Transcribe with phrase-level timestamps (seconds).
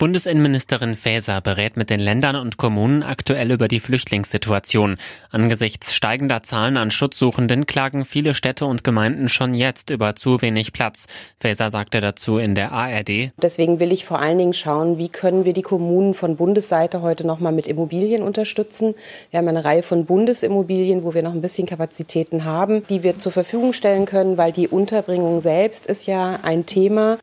[0.00, 4.96] Bundesinnenministerin Faeser berät mit den Ländern und Kommunen aktuell über die Flüchtlingssituation.
[5.28, 10.72] Angesichts steigender Zahlen an Schutzsuchenden klagen viele Städte und Gemeinden schon jetzt über zu wenig
[10.72, 11.06] Platz.
[11.38, 13.32] Faeser sagte dazu in der ARD.
[13.42, 17.26] Deswegen will ich vor allen Dingen schauen, wie können wir die Kommunen von Bundesseite heute
[17.26, 18.94] nochmal mit Immobilien unterstützen.
[19.30, 23.18] Wir haben eine Reihe von Bundesimmobilien, wo wir noch ein bisschen Kapazitäten haben, die wir
[23.18, 27.18] zur Verfügung stellen können, weil die Unterbringung selbst ist ja ein Thema.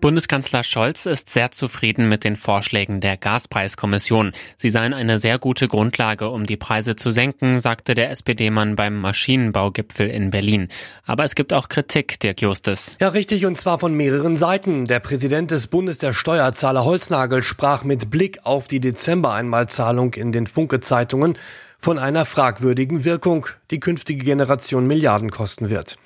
[0.00, 4.32] Bundeskanzler Scholz ist sehr zufrieden mit den Vorschlägen der Gaspreiskommission.
[4.56, 9.00] Sie seien eine sehr gute Grundlage, um die Preise zu senken, sagte der SPD-Mann beim
[9.00, 10.68] Maschinenbaugipfel in Berlin.
[11.04, 12.96] Aber es gibt auch Kritik, Dirk Justes.
[13.00, 14.86] Ja, richtig, und zwar von mehreren Seiten.
[14.86, 20.46] Der Präsident des Bundes der Steuerzahler Holznagel sprach mit Blick auf die Dezember-Einmalzahlung in den
[20.46, 21.36] Funke-Zeitungen
[21.80, 25.96] von einer fragwürdigen Wirkung, die künftige Generation Milliarden kosten wird.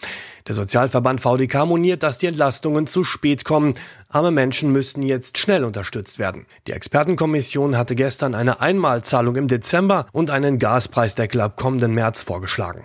[0.47, 3.75] Der Sozialverband VDK moniert, dass die Entlastungen zu spät kommen.
[4.09, 6.47] Arme Menschen müssen jetzt schnell unterstützt werden.
[6.67, 12.85] Die Expertenkommission hatte gestern eine Einmalzahlung im Dezember und einen Gaspreisdeckel ab kommenden März vorgeschlagen.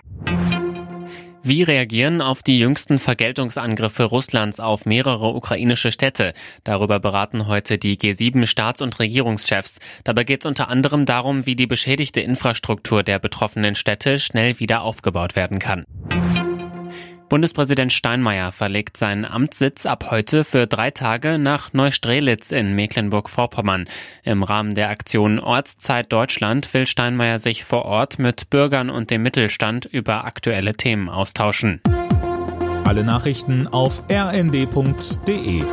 [1.48, 6.34] Wie reagieren auf die jüngsten Vergeltungsangriffe Russlands auf mehrere ukrainische Städte?
[6.66, 9.80] Darüber beraten heute die G7-Staats- und Regierungschefs.
[10.04, 14.82] Dabei geht es unter anderem darum, wie die beschädigte Infrastruktur der betroffenen Städte schnell wieder
[14.82, 15.86] aufgebaut werden kann.
[17.30, 23.90] Bundespräsident Steinmeier verlegt seinen Amtssitz ab heute für drei Tage nach Neustrelitz in Mecklenburg-Vorpommern.
[24.24, 29.24] Im Rahmen der Aktion Ortszeit Deutschland will Steinmeier sich vor Ort mit Bürgern und dem
[29.24, 31.82] Mittelstand über aktuelle Themen austauschen.
[32.86, 35.64] Alle Nachrichten auf rnd.de